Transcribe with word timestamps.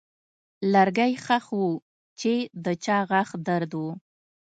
لرګی 0.73 1.13
ښخ 1.23 1.45
و 1.61 1.65
چې 2.19 2.33
د 2.65 2.67
چا 2.83 2.97
غاښ 3.09 3.29
درد 3.47 3.71
و. 3.81 3.83